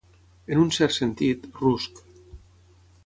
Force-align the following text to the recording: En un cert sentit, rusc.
En 0.55 0.61
un 0.61 0.71
cert 0.77 0.95
sentit, 0.97 1.45
rusc. 1.61 2.01